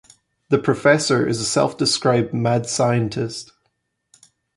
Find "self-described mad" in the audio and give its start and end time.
1.45-2.65